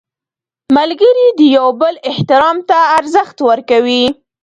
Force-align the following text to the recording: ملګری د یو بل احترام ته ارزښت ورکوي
ملګری 0.77 1.27
د 1.39 1.41
یو 1.57 1.67
بل 1.81 1.95
احترام 2.11 2.57
ته 2.69 2.77
ارزښت 2.97 3.37
ورکوي 3.49 4.05